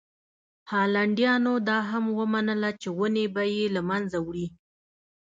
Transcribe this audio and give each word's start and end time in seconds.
هالنډیانو 0.71 1.53
دا 1.67 1.77
هم 1.89 2.05
ومنله 2.19 2.69
چې 2.81 2.87
ونې 2.97 3.25
به 3.33 3.43
یې 3.55 3.65
له 3.75 3.81
منځه 3.89 4.17
وړي. 4.25 4.47